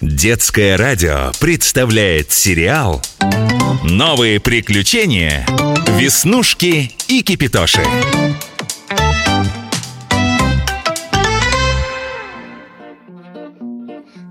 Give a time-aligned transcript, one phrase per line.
[0.00, 3.02] Детское радио представляет сериал
[3.84, 5.44] «Новые приключения.
[5.88, 7.82] Веснушки и Кипитоши».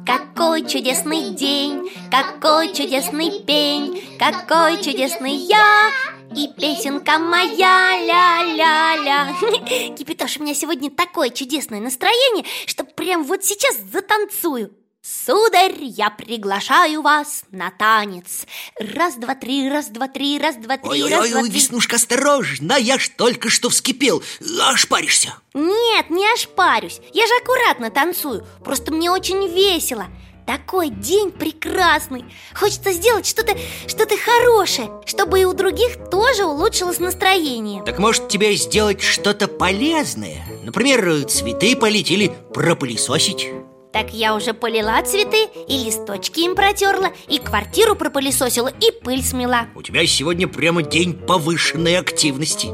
[0.07, 5.91] Какой чудесный день, какой чудесный пень, какой чудесный я
[6.35, 9.35] и песенка моя ля-ля-ля
[9.95, 14.71] Кипитош, у меня сегодня такое чудесное настроение, что прям вот сейчас затанцую
[15.01, 18.45] Сударь, я приглашаю вас на танец.
[18.77, 21.57] Раз, два, три, раз, два, три, раз, два, три, Ой, раз, ой, два, ой, три
[21.57, 24.21] Веснушка, осторожно, я ж только что вскипел.
[24.61, 25.35] Ошпаришься.
[25.53, 30.07] Нет, не ошпарюсь, я же аккуратно танцую Просто мне очень весело.
[30.45, 33.55] Такой день прекрасный Хочется сделать что-то
[33.87, 37.83] что хорошее Чтобы и у других тоже улучшилось настроение.
[37.83, 40.43] Так может тебе сделать что-то полезное?
[40.63, 43.47] Например, цветы полить или пропылесосить?
[43.91, 49.65] Так я уже полила цветы и листочки им протерла И квартиру пропылесосила и пыль смела.
[49.75, 52.67] У тебя сегодня прямо день повышенной активности.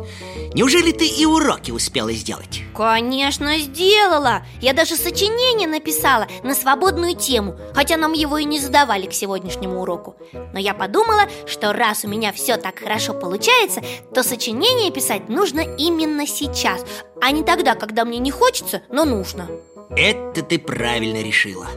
[0.53, 2.61] Неужели ты и уроки успела сделать?
[2.75, 4.45] Конечно, сделала.
[4.61, 9.81] Я даже сочинение написала на свободную тему Хотя нам его и не задавали к сегодняшнему
[9.81, 10.17] уроку.
[10.53, 13.81] Но я подумала, что раз у меня все так хорошо получается
[14.13, 16.85] То сочинение писать нужно именно сейчас
[17.21, 19.47] А не тогда, когда мне не хочется, но нужно
[19.89, 21.67] Это ты правильно решила.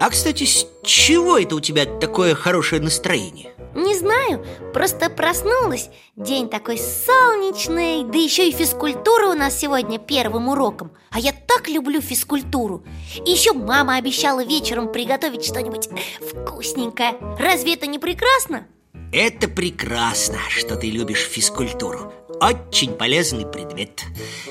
[0.00, 3.52] А, кстати, с чего это у тебя такое хорошее настроение?
[3.74, 5.88] Не знаю, просто проснулась.
[6.16, 8.04] День такой солнечный.
[8.04, 10.92] Да еще и физкультура у нас сегодня первым уроком.
[11.10, 12.84] А я так люблю физкультуру.
[13.24, 15.88] И еще мама обещала вечером приготовить что-нибудь
[16.20, 17.14] вкусненькое.
[17.38, 18.66] Разве это не прекрасно?
[19.12, 22.12] Это прекрасно, что ты любишь физкультуру
[22.44, 24.04] Очень полезный предмет.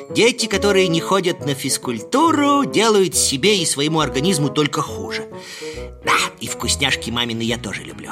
[0.09, 5.27] Дети, которые не ходят на физкультуру Делают себе и своему организму только хуже.
[6.03, 8.09] Да, и вкусняшки мамины я тоже люблю.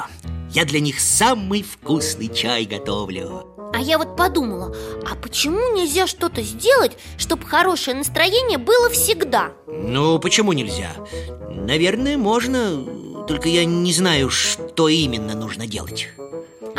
[0.52, 3.48] Я для них самый вкусный чай готовлю.
[3.74, 4.72] А я вот подумала,
[5.04, 9.52] а почему нельзя что-то сделать, чтобы хорошее настроение было всегда?
[9.66, 10.92] Ну, почему нельзя?
[11.50, 16.08] Наверное, можно Только я не знаю, что именно нужно делать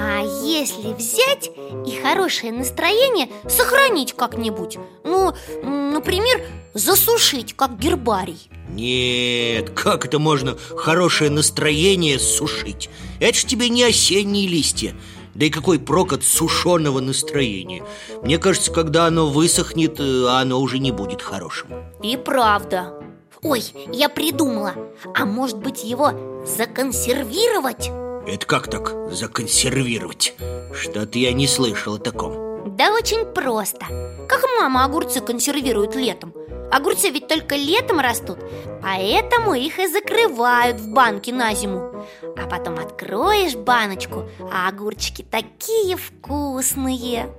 [0.05, 1.49] А если взять
[1.87, 4.77] и хорошее настроение сохранить как-нибудь?
[5.05, 5.33] Ну,
[5.63, 6.41] например,
[6.73, 12.89] засушить, как гербарий Нет, как это можно хорошее настроение сушить?
[13.21, 14.93] Это ж тебе не осенние листья
[15.35, 17.85] Да и какой прок от сушеного настроения
[18.23, 21.69] Мне кажется, когда оно высохнет, э, оно уже не будет хорошим
[22.01, 22.93] И правда
[23.41, 24.73] Ой, я придумала
[25.15, 27.89] А может быть его законсервировать?
[28.25, 30.33] Это как так законсервировать?
[30.73, 33.85] Что-то я не слышал о таком Да очень просто
[34.29, 36.33] Как мама огурцы консервирует летом
[36.71, 38.39] Огурцы ведь только летом растут
[38.81, 42.05] Поэтому их и закрывают в банке на зиму
[42.37, 47.29] А потом откроешь баночку А огурчики такие вкусные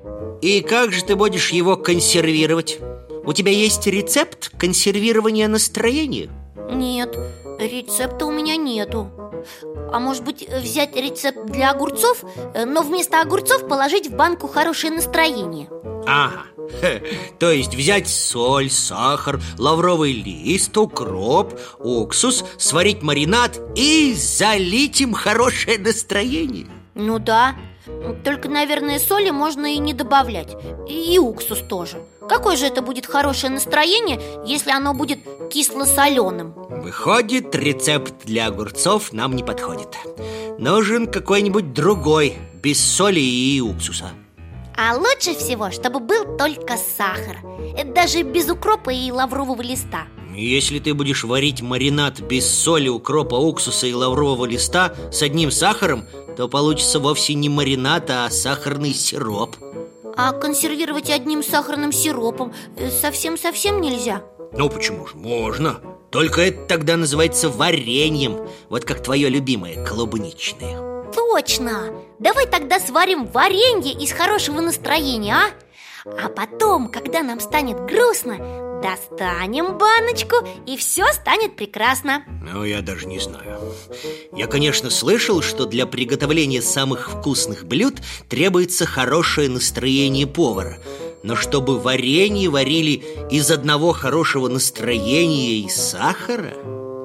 [0.42, 2.78] И как же ты будешь его консервировать?
[3.24, 6.28] У тебя есть рецепт консервирования настроения?
[6.70, 7.16] Нет,
[7.58, 9.10] рецепта у меня нету.
[9.92, 14.92] А может быть взять рецепт для огурцов э, Но вместо огурцов положить в банку хорошее
[14.92, 15.68] настроение?
[16.06, 16.44] Ага,
[16.80, 17.02] Хе,
[17.38, 25.78] то есть взять соль, сахар, лавровый лист, укроп, уксус, сварить маринад и залить им хорошее
[25.78, 26.66] настроение.
[26.94, 27.54] Ну да,
[28.24, 30.56] только, наверное, соли можно и не добавлять.
[30.88, 31.98] И уксус тоже.
[32.28, 35.18] Какое же это будет хорошее настроение, если оно будет
[35.50, 36.52] кисло-соленым?
[36.82, 39.96] Выходит, рецепт для огурцов нам не подходит.
[40.58, 44.10] Нужен какой-нибудь другой, без соли и уксуса.
[44.76, 47.38] А лучше всего, чтобы был только сахар.
[47.94, 50.06] Даже без укропа и лаврового листа
[50.36, 56.06] Если ты будешь варить маринад без соли, укропа, уксуса и лаврового листа с одним сахаром
[56.36, 59.56] То получится вовсе не маринад, а сахарный сироп
[60.16, 64.22] А консервировать одним сахарным сиропом э, совсем-совсем нельзя?
[64.52, 65.80] Ну почему же, можно
[66.10, 71.92] Только это тогда называется вареньем Вот как твое любимое, клубничное Точно!
[72.18, 75.50] Давай тогда сварим варенье из хорошего настроения, а?
[76.06, 78.36] А потом, когда нам станет грустно,
[78.84, 80.36] достанем баночку
[80.66, 82.22] и все станет прекрасно.
[82.42, 83.58] Ну, я даже не знаю.
[84.32, 87.94] Я, конечно, слышал, что для приготовления самых вкусных блюд
[88.28, 90.78] Требуется хорошее настроение повара.
[91.22, 96.52] Но чтобы варенье варили из одного хорошего настроения и сахара?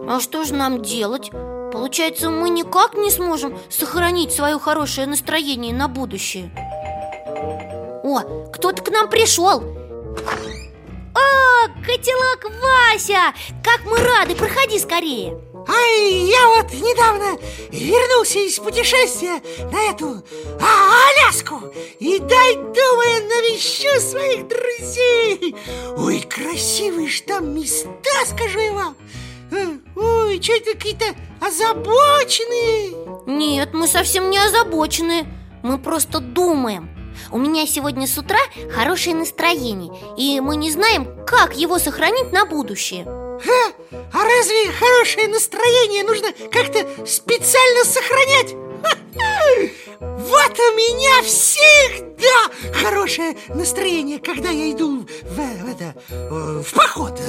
[0.08, 1.32] А что же нам делать?
[1.72, 6.52] Получается, мы никак не сможем сохранить свое хорошее настроение на будущее.
[8.04, 9.64] О, кто-то к нам пришел
[11.20, 13.34] О, котелок Вася!
[13.64, 15.38] Как мы рады, проходи скорее!
[15.68, 17.38] Ай, я вот недавно
[17.72, 20.24] вернулся из путешествия на эту
[20.62, 21.74] а, Аляску!
[22.00, 25.56] И дай, думаю, навещу своих друзей!
[25.98, 27.90] Ой, красивые ж там места,
[28.26, 28.96] скажу я вам!
[29.96, 31.06] Ой, что это какие-то
[31.42, 32.96] озабоченные?
[33.26, 35.26] Нет, мы совсем не озабоченные
[35.64, 36.99] Мы просто думаем
[37.32, 38.40] у меня сегодня с утра
[38.72, 43.06] хорошее настроение И мы не знаем, как его сохранить на будущее.
[43.06, 43.74] Ха,
[44.14, 48.56] а разве хорошее настроение нужно как-то специально сохранять?
[50.02, 57.20] Вот у меня всегда хорошее настроение, когда я иду в, в, это, в поход.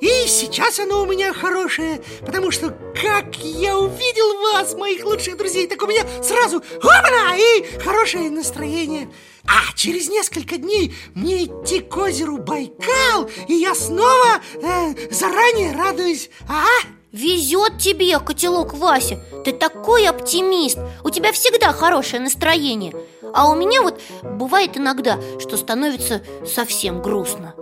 [0.00, 2.70] И сейчас оно у меня хорошее, потому что
[3.00, 4.39] как я увидел
[4.70, 9.08] вас, моих лучших друзей Так у меня сразу опана и хорошее настроение.
[9.46, 16.30] А через несколько дней мне идти к озеру Байкал, и я снова э, заранее радуюсь,
[16.48, 16.66] а?
[17.10, 19.18] Везет тебе, котелок Вася.
[19.44, 20.78] Ты такой оптимист.
[21.02, 22.94] У тебя всегда хорошее настроение.
[23.34, 27.56] А у меня вот бывает иногда, что становится совсем грустно.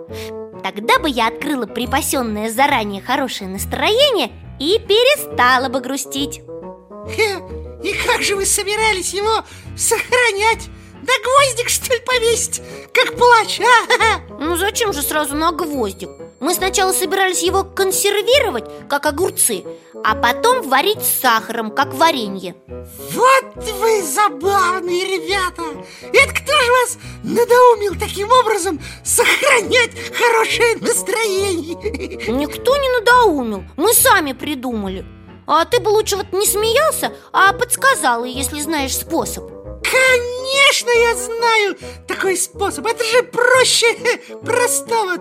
[0.62, 6.43] Тогда бы я открыла припасенное заранее хорошее настроение И перестала бы грустить
[7.10, 7.40] Хе,
[7.82, 9.44] И как же вы собирались его
[9.76, 10.69] сохранять?
[11.00, 12.60] На гвоздик, что ли, повесить?
[12.93, 14.20] Как плач, а?
[14.40, 16.10] Ну зачем же сразу на гвоздик?
[16.40, 19.64] Мы сначала собирались его консервировать, как огурцы
[20.05, 25.62] А потом варить с сахаром, как варенье Вот вы забавные ребята!
[26.12, 31.75] Это кто же вас надоумил таким образом сохранять хорошее настроение?
[32.32, 35.04] Никто не надоумил, мы сами придумали
[35.49, 39.50] А ты бы лучше вот не смеялся, а подсказал, если знаешь способ.
[39.83, 42.87] Конечно, я знаю такой способ.
[42.87, 43.97] Это же проще
[44.45, 45.17] простого.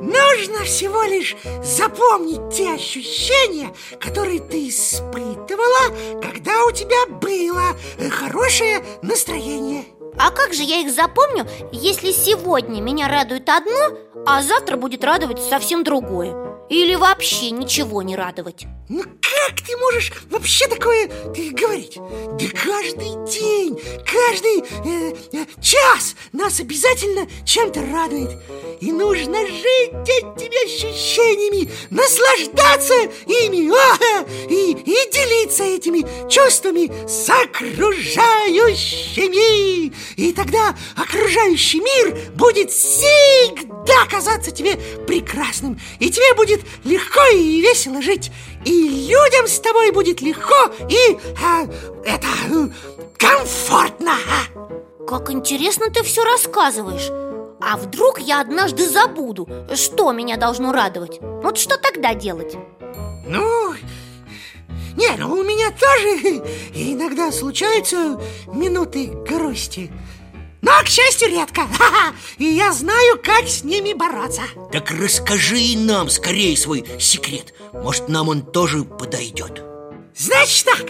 [0.00, 1.34] Нужно всего лишь
[1.64, 7.76] запомнить те ощущения, которые ты испытывала, когда у тебя было
[8.08, 9.84] хорошее настроение.
[10.16, 15.42] А как же я их запомню, если сегодня меня радует одно, а завтра будет радовать
[15.42, 16.51] совсем другое?
[16.72, 18.64] Или вообще ничего не радовать?
[18.88, 21.96] Ну как ты можешь вообще такое говорить?
[21.96, 28.30] Да каждый день, каждый э, э, час нас обязательно чем-то радует
[28.80, 32.94] И нужно жить этими ощущениями, наслаждаться
[33.26, 44.06] ими а, и, и делиться этими чувствами с окружающими И тогда окружающий мир будет всегда
[44.10, 44.76] казаться тебе
[45.06, 48.30] прекрасным И тебе будет легко и весело жить
[48.64, 51.66] и людям с тобой будет легко и а,
[52.04, 52.28] это
[53.18, 54.14] комфортно.
[55.06, 57.10] Как интересно ты все рассказываешь.
[57.60, 61.18] А вдруг я однажды забуду, что меня должно радовать?
[61.20, 62.56] Вот что тогда делать?
[63.26, 63.74] Ну,
[64.96, 66.42] не, ну у меня тоже
[66.74, 68.20] иногда случаются
[68.52, 69.90] минуты грусти.
[70.62, 71.62] Но, к счастью, редко.
[72.38, 74.42] И я знаю, как с ними бороться.
[74.70, 77.52] Так расскажи и нам скорее свой секрет.
[77.72, 79.60] Может, нам он тоже подойдет.
[80.16, 80.86] Значит так.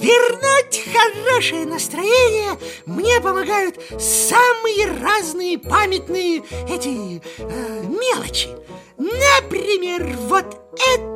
[0.00, 8.48] Вернуть хорошее настроение мне помогают самые разные памятные эти э, мелочи.
[8.96, 10.46] Например, вот
[10.88, 11.15] это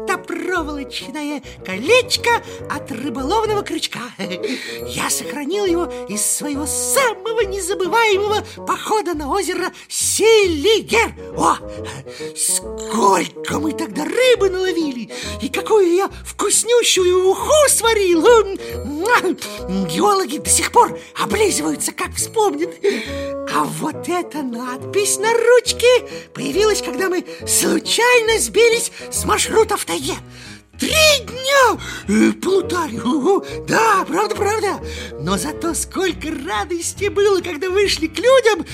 [0.50, 4.00] проволочное колечко от рыболовного крючка.
[4.88, 11.14] Я сохранил его из своего самого незабываемого похода на озеро Селигер.
[11.36, 11.56] О,
[12.36, 15.10] сколько мы тогда рыбы наловили!
[15.40, 18.20] И какую я вкуснющую уху сварил!
[19.86, 22.70] Геологи до сих пор облизываются, как вспомнят
[23.48, 30.14] А вот эта надпись на ручке появилась, когда мы случайно сбились с маршрута в тайге.
[30.80, 30.94] Три
[31.26, 31.78] дня
[32.08, 32.98] э, плутали
[33.66, 34.80] Да, правда, правда.
[35.20, 38.64] Но зато сколько радости было, когда вышли к людям.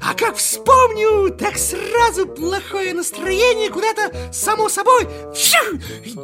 [0.00, 5.08] А как вспомню, так сразу плохое настроение куда-то само собой.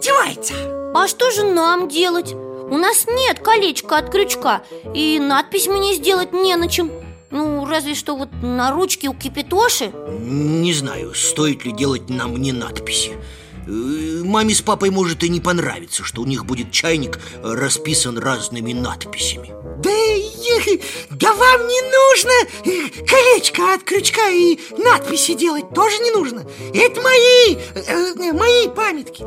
[0.01, 0.55] Девается
[0.95, 2.33] А что же нам делать?
[2.71, 4.63] У нас нет колечка от крючка
[4.95, 6.91] И надпись мне сделать не на чем
[7.31, 12.53] ну, разве что вот на ручке у Кипитоши Не знаю, стоит ли делать на мне
[12.53, 13.13] надписи.
[13.67, 18.73] Э, Маме с папой может и не понравиться, что у них будет чайник расписан разными
[18.73, 19.53] надписями.
[19.83, 19.91] Да,
[21.11, 22.33] да вам не нужно
[22.65, 26.47] э, колечко от крючка и надписи делать тоже не нужно.
[26.75, 29.25] Это мои, э, мои памятки.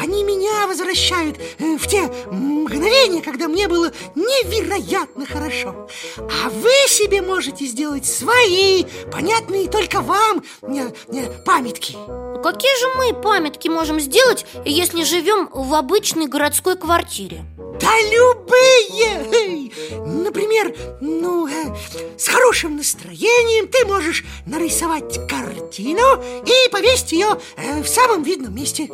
[0.00, 5.88] Они меня возвращают э, в те мгновения, когда мне было невероятно хорошо.
[6.18, 11.96] А вы себе можете сделать свои, понятные только вам, не, не, памятки.
[12.42, 17.44] Какие же мы памятки можем сделать, если живем в обычной городской квартире?
[17.80, 19.70] Да любые!
[20.06, 21.74] Например, ну, э,
[22.16, 28.88] с хорошим настроением ты можешь нарисовать картину и повесить ее э, в самом видном месте.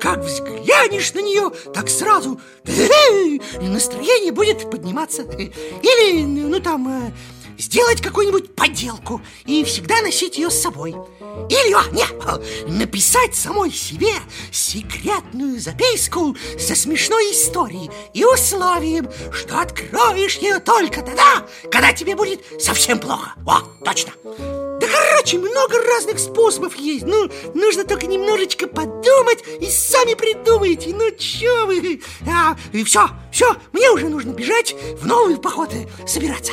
[0.00, 5.22] Как взглянешь на нее, так сразу э, настроение будет подниматься.
[5.22, 7.12] Или, ну, там...
[7.60, 10.96] Сделать какую-нибудь поделку и всегда носить ее с собой.
[11.50, 12.14] Или, а, нет,
[12.66, 14.14] написать самой себе
[14.50, 22.40] секретную записку со смешной историей и условием, что откроешь ее только тогда, когда тебе будет
[22.58, 23.34] совсем плохо.
[23.46, 24.12] О, точно.
[24.24, 27.04] Да, короче, много разных способов есть.
[27.04, 30.94] Ну, нужно только немножечко подумать и сами придумайте.
[30.94, 32.00] Ну, чё вы?
[32.26, 36.52] А, и все, все, мне уже нужно бежать в новые походы собираться.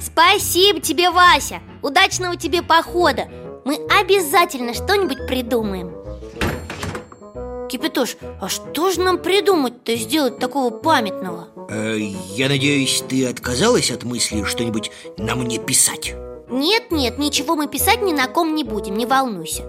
[0.00, 1.60] Спасибо тебе, Вася.
[1.82, 3.28] Удачного тебе похода.
[3.64, 6.00] Мы обязательно что-нибудь придумаем.
[7.68, 11.48] Кипятош, а что же нам придумать-то сделать такого памятного?
[11.70, 16.14] Э, я надеюсь, ты отказалась от мысли что-нибудь на мне писать?
[16.48, 19.62] Нет, нет, ничего мы писать ни на ком не будем, не волнуйся.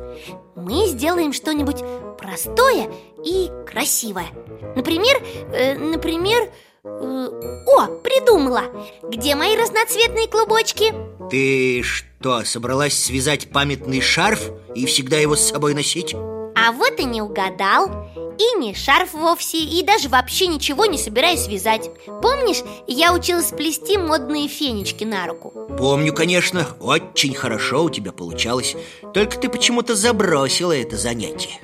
[0.56, 1.84] Мы сделаем что-нибудь
[2.18, 2.90] простое
[3.24, 4.28] и красивое.
[4.76, 5.22] Например,
[5.54, 6.50] э, например,
[6.84, 8.64] о, придумала!
[9.04, 10.94] Где мои разноцветные клубочки?
[11.30, 16.14] Ты что, собралась связать памятный шарф и всегда его с собой носить?
[16.14, 17.88] А вот и не угадал
[18.38, 21.90] И не шарф вовсе, и даже вообще ничего не собираюсь вязать
[22.22, 25.54] Помнишь, я училась плести модные фенечки на руку?
[25.78, 28.76] Помню, конечно, очень хорошо у тебя получалось
[29.14, 31.60] Только ты почему-то забросила это занятие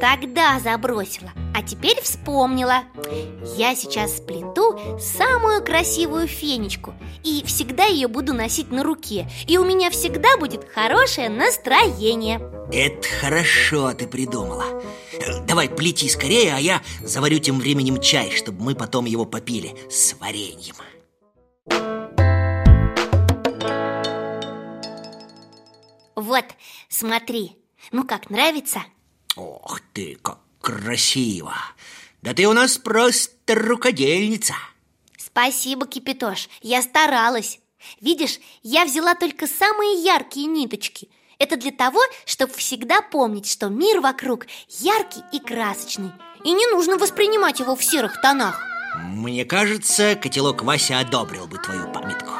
[0.00, 2.84] Тогда забросила, а теперь вспомнила.
[3.56, 9.64] Я сейчас сплету самую красивую фенечку И всегда ее буду носить на руке И у
[9.64, 12.40] меня всегда будет хорошее настроение.
[12.72, 14.82] Это хорошо ты придумала.
[15.46, 20.14] Давай плети скорее, а я заварю тем временем чай Чтобы мы потом его попили с
[20.20, 20.74] вареньем.
[26.16, 26.44] Вот,
[26.88, 27.56] смотри,
[27.92, 28.80] ну как, нравится?
[29.36, 31.54] Ох ты, как красиво!
[32.22, 34.54] Да ты у нас просто рукодельница!
[35.18, 37.60] Спасибо, Кипятош, я старалась.
[38.00, 41.08] Видишь, я взяла только самые яркие ниточки.
[41.38, 46.10] Это для того, чтобы всегда помнить, что мир вокруг яркий и красочный
[46.44, 48.62] И не нужно воспринимать его в серых тонах.
[49.04, 52.32] Мне кажется, котелок Вася одобрил бы твою памятку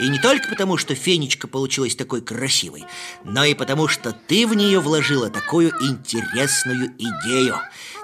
[0.00, 2.84] и не только потому, что фенечка получилась такой красивой,
[3.24, 7.56] но и потому, что ты в нее вложила такую интересную идею.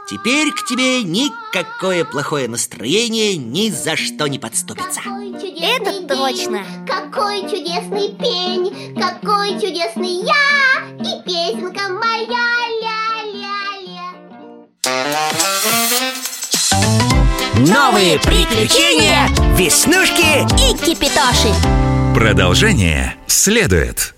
[0.09, 5.00] Теперь к тебе никакое плохое настроение ни за что не подступится.
[5.00, 6.64] Это точно.
[6.87, 12.49] Какой чудесный пень, какой чудесный я, и песенка моя
[12.82, 14.11] ля-ля-ля.
[17.54, 21.52] Новые приключения, веснушки и кипитоши.
[22.14, 24.14] Продолжение следует.